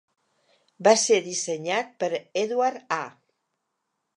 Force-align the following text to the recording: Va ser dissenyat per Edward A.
Va 0.87 0.93
ser 1.01 1.19
dissenyat 1.27 1.93
per 2.05 2.09
Edward 2.45 2.97
A. 3.01 3.01